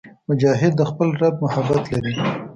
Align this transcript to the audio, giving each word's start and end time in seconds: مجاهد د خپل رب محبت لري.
مجاهد 0.29 0.73
د 0.77 0.81
خپل 0.91 1.09
رب 1.21 1.35
محبت 1.43 1.83
لري. 1.93 2.13